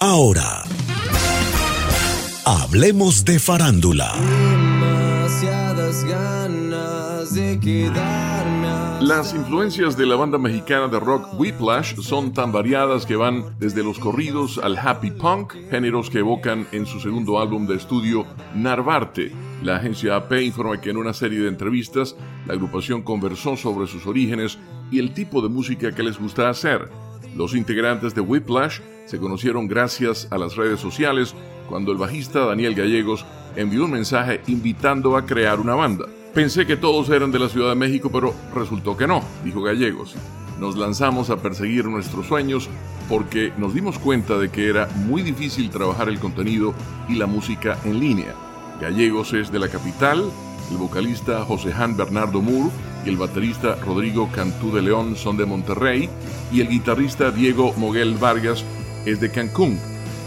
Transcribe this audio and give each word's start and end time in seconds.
Ahora, 0.00 0.62
hablemos 2.44 3.24
de 3.24 3.40
farándula. 3.40 4.14
Las 9.00 9.34
influencias 9.34 9.96
de 9.96 10.06
la 10.06 10.14
banda 10.14 10.38
mexicana 10.38 10.86
de 10.86 11.00
rock 11.00 11.34
Whiplash 11.36 11.96
son 11.96 12.32
tan 12.32 12.52
variadas 12.52 13.06
que 13.06 13.16
van 13.16 13.56
desde 13.58 13.82
los 13.82 13.98
corridos 13.98 14.60
al 14.62 14.78
happy 14.78 15.10
punk, 15.10 15.54
géneros 15.68 16.10
que 16.10 16.20
evocan 16.20 16.68
en 16.70 16.86
su 16.86 17.00
segundo 17.00 17.40
álbum 17.40 17.66
de 17.66 17.74
estudio 17.74 18.24
Narvarte. 18.54 19.32
La 19.64 19.78
agencia 19.78 20.14
AP 20.14 20.32
informa 20.42 20.80
que 20.80 20.90
en 20.90 20.96
una 20.96 21.12
serie 21.12 21.40
de 21.40 21.48
entrevistas 21.48 22.14
la 22.46 22.54
agrupación 22.54 23.02
conversó 23.02 23.56
sobre 23.56 23.88
sus 23.88 24.06
orígenes 24.06 24.60
y 24.92 25.00
el 25.00 25.12
tipo 25.12 25.42
de 25.42 25.48
música 25.48 25.92
que 25.92 26.04
les 26.04 26.20
gusta 26.20 26.48
hacer. 26.48 26.88
Los 27.36 27.54
integrantes 27.54 28.14
de 28.14 28.20
Whiplash 28.20 28.80
se 29.06 29.18
conocieron 29.18 29.68
gracias 29.68 30.28
a 30.30 30.38
las 30.38 30.56
redes 30.56 30.80
sociales 30.80 31.34
cuando 31.68 31.92
el 31.92 31.98
bajista 31.98 32.46
Daniel 32.46 32.74
Gallegos 32.74 33.24
envió 33.56 33.84
un 33.84 33.92
mensaje 33.92 34.40
invitando 34.46 35.16
a 35.16 35.26
crear 35.26 35.60
una 35.60 35.74
banda. 35.74 36.06
Pensé 36.34 36.66
que 36.66 36.76
todos 36.76 37.08
eran 37.10 37.32
de 37.32 37.38
la 37.38 37.48
Ciudad 37.48 37.70
de 37.70 37.74
México, 37.74 38.10
pero 38.12 38.34
resultó 38.54 38.96
que 38.96 39.06
no, 39.06 39.22
dijo 39.44 39.62
Gallegos. 39.62 40.14
Nos 40.58 40.76
lanzamos 40.76 41.30
a 41.30 41.36
perseguir 41.36 41.86
nuestros 41.86 42.26
sueños 42.26 42.68
porque 43.08 43.52
nos 43.56 43.74
dimos 43.74 43.98
cuenta 43.98 44.38
de 44.38 44.50
que 44.50 44.68
era 44.68 44.88
muy 44.94 45.22
difícil 45.22 45.70
trabajar 45.70 46.08
el 46.08 46.18
contenido 46.18 46.74
y 47.08 47.14
la 47.14 47.26
música 47.26 47.78
en 47.84 48.00
línea. 48.00 48.34
Gallegos 48.80 49.32
es 49.32 49.50
de 49.50 49.58
la 49.58 49.68
capital, 49.68 50.30
el 50.70 50.76
vocalista 50.76 51.44
José 51.44 51.72
Han 51.72 51.96
Bernardo 51.96 52.42
Moore 52.42 52.70
y 53.04 53.08
el 53.08 53.16
baterista 53.16 53.76
Rodrigo 53.76 54.28
Cantú 54.32 54.72
de 54.72 54.82
León 54.82 55.16
son 55.16 55.36
de 55.36 55.46
Monterrey 55.46 56.08
y 56.52 56.60
el 56.60 56.68
guitarrista 56.68 57.30
Diego 57.30 57.72
Moguel 57.76 58.14
Vargas 58.14 58.64
es 59.04 59.20
de 59.20 59.30
Cancún. 59.30 59.78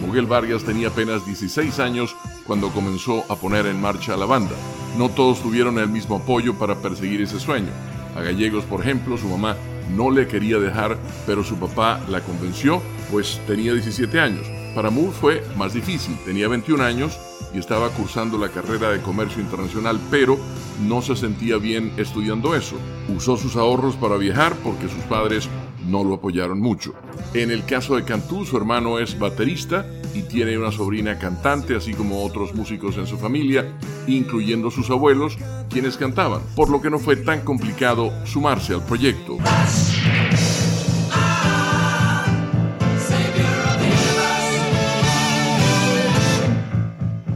Moguel 0.00 0.26
Vargas 0.26 0.64
tenía 0.64 0.88
apenas 0.88 1.24
16 1.26 1.78
años 1.78 2.16
cuando 2.46 2.70
comenzó 2.70 3.24
a 3.28 3.36
poner 3.36 3.66
en 3.66 3.80
marcha 3.80 4.16
la 4.16 4.26
banda. 4.26 4.54
No 4.98 5.08
todos 5.08 5.42
tuvieron 5.42 5.78
el 5.78 5.88
mismo 5.88 6.16
apoyo 6.16 6.54
para 6.54 6.76
perseguir 6.76 7.22
ese 7.22 7.40
sueño. 7.40 7.70
A 8.16 8.20
Gallegos, 8.22 8.64
por 8.64 8.80
ejemplo, 8.80 9.16
su 9.16 9.28
mamá 9.28 9.56
no 9.96 10.10
le 10.10 10.26
quería 10.26 10.58
dejar, 10.58 10.98
pero 11.26 11.42
su 11.42 11.56
papá 11.56 12.00
la 12.08 12.20
convenció, 12.20 12.82
pues 13.10 13.40
tenía 13.46 13.72
17 13.72 14.20
años. 14.20 14.46
Para 14.74 14.90
Moore 14.90 15.12
fue 15.12 15.44
más 15.56 15.74
difícil, 15.74 16.16
tenía 16.24 16.48
21 16.48 16.82
años 16.82 17.18
estaba 17.58 17.90
cursando 17.90 18.38
la 18.38 18.48
carrera 18.48 18.90
de 18.90 19.00
comercio 19.00 19.40
internacional, 19.42 20.00
pero 20.10 20.38
no 20.86 21.02
se 21.02 21.16
sentía 21.16 21.56
bien 21.56 21.92
estudiando 21.96 22.54
eso. 22.54 22.76
Usó 23.14 23.36
sus 23.36 23.56
ahorros 23.56 23.96
para 23.96 24.16
viajar 24.16 24.54
porque 24.62 24.88
sus 24.88 25.02
padres 25.04 25.48
no 25.86 26.02
lo 26.04 26.14
apoyaron 26.14 26.60
mucho. 26.60 26.94
En 27.34 27.50
el 27.50 27.64
caso 27.64 27.96
de 27.96 28.04
Cantú, 28.04 28.44
su 28.44 28.56
hermano 28.56 28.98
es 28.98 29.18
baterista 29.18 29.86
y 30.14 30.22
tiene 30.22 30.56
una 30.58 30.72
sobrina 30.72 31.18
cantante, 31.18 31.76
así 31.76 31.92
como 31.94 32.24
otros 32.24 32.54
músicos 32.54 32.96
en 32.96 33.06
su 33.06 33.18
familia, 33.18 33.76
incluyendo 34.06 34.70
sus 34.70 34.90
abuelos, 34.90 35.36
quienes 35.70 35.96
cantaban, 35.96 36.42
por 36.54 36.70
lo 36.70 36.80
que 36.80 36.90
no 36.90 36.98
fue 36.98 37.16
tan 37.16 37.40
complicado 37.40 38.12
sumarse 38.24 38.74
al 38.74 38.84
proyecto. 38.84 39.38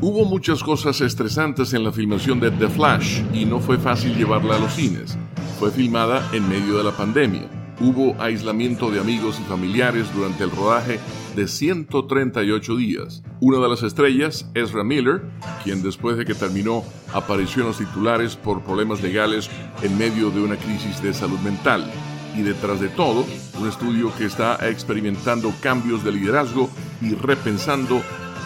Hubo 0.00 0.24
muchas 0.24 0.62
cosas 0.62 1.00
estresantes 1.00 1.74
en 1.74 1.84
la 1.84 1.92
filmación 1.92 2.40
de 2.40 2.50
The 2.50 2.68
Flash 2.68 3.22
y 3.32 3.44
no 3.44 3.60
fue 3.60 3.78
fácil 3.78 4.16
llevarla 4.16 4.56
a 4.56 4.58
los 4.60 4.72
cines. 4.74 5.18
Fue 5.58 5.70
filmada 5.70 6.28
en 6.32 6.48
medio 6.48 6.78
de 6.78 6.84
la 6.84 6.92
pandemia 6.92 7.48
hubo 7.80 8.20
aislamiento 8.20 8.90
de 8.90 9.00
amigos 9.00 9.38
y 9.40 9.44
familiares 9.44 10.12
durante 10.14 10.44
el 10.44 10.50
rodaje 10.50 10.98
de 11.36 11.46
138 11.46 12.76
días. 12.76 13.22
Una 13.40 13.58
de 13.58 13.68
las 13.68 13.82
estrellas, 13.82 14.48
Ezra 14.54 14.82
Miller, 14.82 15.22
quien 15.62 15.82
después 15.82 16.16
de 16.16 16.24
que 16.24 16.34
terminó 16.34 16.82
apareció 17.12 17.62
en 17.62 17.68
los 17.68 17.78
titulares 17.78 18.36
por 18.36 18.62
problemas 18.62 19.02
legales 19.02 19.48
en 19.82 19.96
medio 19.96 20.30
de 20.30 20.40
una 20.40 20.56
crisis 20.56 21.02
de 21.02 21.14
salud 21.14 21.38
mental. 21.40 21.90
Y 22.36 22.42
detrás 22.42 22.80
de 22.80 22.88
todo, 22.88 23.24
un 23.60 23.68
estudio 23.68 24.12
que 24.16 24.24
está 24.24 24.68
experimentando 24.68 25.52
cambios 25.60 26.04
de 26.04 26.12
liderazgo 26.12 26.68
y 27.00 27.14
repensando 27.14 28.02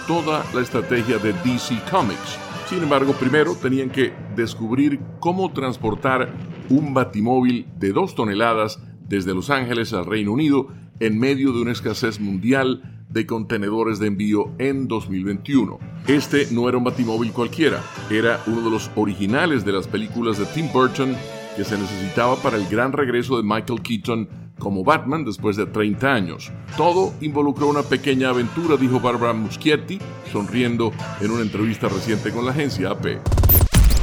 toda 0.06 0.44
la 0.54 0.60
estrategia 0.60 1.18
de 1.18 1.32
DC 1.32 1.80
Comics. 1.90 2.38
Sin 2.68 2.82
embargo, 2.82 3.12
primero 3.12 3.54
tenían 3.54 3.90
que 3.90 4.12
descubrir 4.34 5.00
cómo 5.20 5.52
transportar 5.52 6.32
un 6.68 6.94
batimóvil 6.94 7.66
de 7.78 7.92
dos 7.92 8.14
toneladas 8.14 8.80
desde 9.06 9.34
Los 9.34 9.50
Ángeles 9.50 9.92
al 9.92 10.06
Reino 10.06 10.32
Unido 10.32 10.68
en 11.00 11.18
medio 11.18 11.52
de 11.52 11.60
una 11.62 11.72
escasez 11.72 12.20
mundial 12.20 13.04
de 13.10 13.26
contenedores 13.26 13.98
de 13.98 14.06
envío 14.06 14.52
en 14.58 14.88
2021. 14.88 15.78
Este 16.06 16.46
no 16.50 16.68
era 16.68 16.78
un 16.78 16.84
batimóvil 16.84 17.32
cualquiera, 17.32 17.82
era 18.10 18.40
uno 18.46 18.62
de 18.62 18.70
los 18.70 18.90
originales 18.96 19.64
de 19.64 19.72
las 19.72 19.86
películas 19.86 20.38
de 20.38 20.46
Tim 20.46 20.72
Burton 20.72 21.14
que 21.56 21.64
se 21.64 21.76
necesitaba 21.76 22.36
para 22.36 22.56
el 22.56 22.66
gran 22.68 22.92
regreso 22.92 23.36
de 23.36 23.42
Michael 23.42 23.82
Keaton 23.82 24.28
como 24.62 24.84
Batman 24.84 25.24
después 25.24 25.56
de 25.56 25.66
30 25.66 26.12
años. 26.12 26.52
Todo 26.76 27.12
involucró 27.20 27.66
una 27.66 27.82
pequeña 27.82 28.28
aventura, 28.28 28.76
dijo 28.76 29.00
Barbara 29.00 29.32
Muschietti, 29.32 29.98
sonriendo 30.30 30.92
en 31.20 31.32
una 31.32 31.42
entrevista 31.42 31.88
reciente 31.88 32.30
con 32.30 32.44
la 32.44 32.52
agencia 32.52 32.90
AP. 32.90 33.18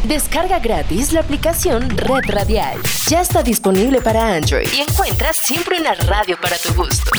Descarga 0.07 0.59
gratis 0.59 1.13
la 1.13 1.21
aplicación 1.21 1.89
Red 1.89 2.29
Radial. 2.29 2.77
Ya 3.07 3.21
está 3.21 3.41
disponible 3.41 4.01
para 4.01 4.35
Android 4.35 4.67
y 4.75 4.81
encuentras 4.81 5.37
siempre 5.37 5.79
una 5.79 5.93
radio 5.93 6.37
para 6.41 6.57
tu 6.57 6.73
gusto. 6.73 7.11